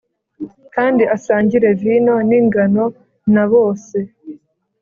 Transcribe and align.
Kandi 0.75 1.03
asangire 1.15 1.67
vino 1.81 2.15
ningano 2.29 2.85
na 3.33 3.43
bose 3.51 3.97